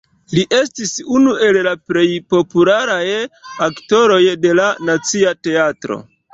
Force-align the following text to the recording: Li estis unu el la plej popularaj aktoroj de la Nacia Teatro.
Li 0.35 0.43
estis 0.59 0.93
unu 1.19 1.35
el 1.49 1.59
la 1.67 1.73
plej 1.91 2.07
popularaj 2.35 2.99
aktoroj 3.69 4.21
de 4.49 4.59
la 4.63 4.69
Nacia 4.91 5.39
Teatro. 5.49 6.05